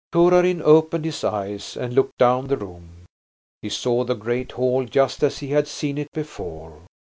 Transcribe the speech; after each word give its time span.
Torarin 0.11 0.63
opened 0.65 1.05
his 1.05 1.23
eyes 1.23 1.77
and 1.77 1.93
looked 1.93 2.17
down 2.17 2.47
the 2.47 2.57
room. 2.57 3.05
He 3.61 3.69
saw 3.69 4.03
the 4.03 4.15
great 4.15 4.53
hall 4.53 4.83
just 4.85 5.21
as 5.21 5.37
he 5.37 5.49
had 5.49 5.67
seen 5.67 5.99
it 5.99 6.07
before. 6.11 6.87